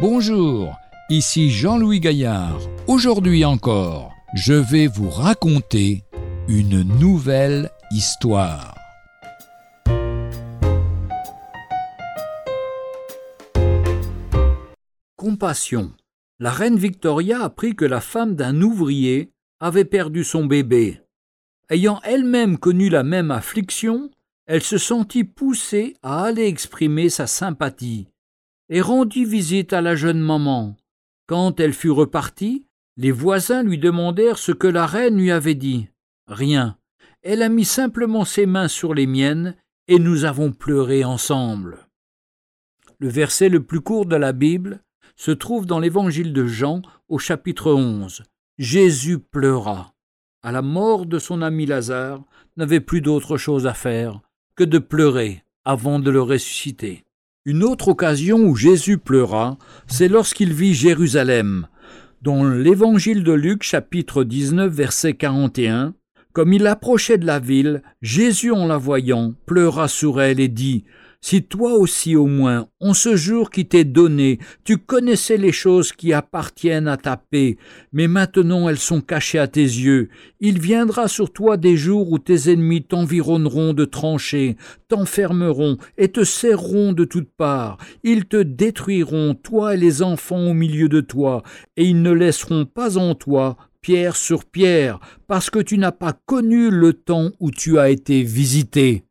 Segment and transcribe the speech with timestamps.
[0.00, 0.78] Bonjour,
[1.10, 2.58] ici Jean-Louis Gaillard.
[2.86, 6.04] Aujourd'hui encore, je vais vous raconter
[6.48, 8.74] une nouvelle histoire.
[15.16, 15.92] Compassion.
[16.38, 21.02] La reine Victoria apprit que la femme d'un ouvrier avait perdu son bébé.
[21.68, 24.10] Ayant elle-même connu la même affliction,
[24.46, 28.08] elle se sentit poussée à aller exprimer sa sympathie
[28.70, 30.76] et rendit visite à la jeune maman.
[31.26, 32.64] Quand elle fut repartie,
[32.96, 35.88] les voisins lui demandèrent ce que la reine lui avait dit.
[36.26, 36.78] Rien.
[37.22, 39.56] Elle a mis simplement ses mains sur les miennes
[39.88, 41.78] et nous avons pleuré ensemble.
[42.98, 44.82] Le verset le plus court de la Bible
[45.16, 48.22] se trouve dans l'évangile de Jean au chapitre 11.
[48.58, 49.94] Jésus pleura.
[50.42, 52.22] À la mort de son ami Lazare,
[52.56, 54.20] n'avait plus d'autre chose à faire
[54.54, 57.04] que de pleurer avant de le ressusciter.
[57.50, 61.66] Une autre occasion où Jésus pleura, c'est lorsqu'il vit Jérusalem.
[62.22, 65.94] Dans l'évangile de Luc chapitre 19 verset 41,
[66.32, 70.84] comme il approchait de la ville, Jésus en la voyant pleura sur elle et dit
[71.22, 75.92] si toi aussi au moins, en ce jour qui t'est donné, tu connaissais les choses
[75.92, 77.58] qui appartiennent à ta paix,
[77.92, 80.08] mais maintenant elles sont cachées à tes yeux,
[80.40, 84.56] il viendra sur toi des jours où tes ennemis t'environneront de tranchées,
[84.88, 90.54] t'enfermeront et te serreront de toutes parts, ils te détruiront, toi et les enfants au
[90.54, 91.42] milieu de toi,
[91.76, 96.12] et ils ne laisseront pas en toi pierre sur pierre, parce que tu n'as pas
[96.12, 99.04] connu le temps où tu as été visité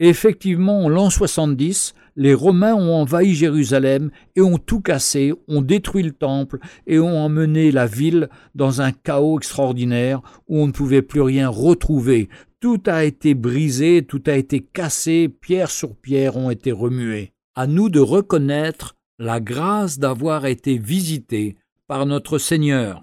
[0.00, 6.02] effectivement, en l'an 70, les Romains ont envahi Jérusalem et ont tout cassé, ont détruit
[6.02, 11.02] le temple et ont emmené la ville dans un chaos extraordinaire où on ne pouvait
[11.02, 12.28] plus rien retrouver.
[12.60, 17.32] Tout a été brisé, tout a été cassé, pierre sur pierre ont été remuées.
[17.54, 21.56] À nous de reconnaître la grâce d'avoir été visités
[21.86, 23.02] par notre Seigneur.